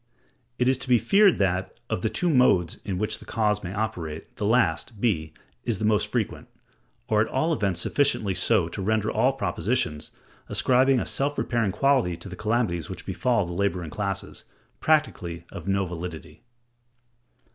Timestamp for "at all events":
7.21-7.81